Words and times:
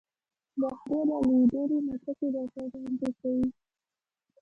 له 0.59 0.69
خولې 0.79 1.01
را 1.11 1.17
لویدلې 1.27 1.77
مچکې 1.87 2.27
درته 2.35 2.59
وړاندې 2.69 3.09
کوې 3.19 3.47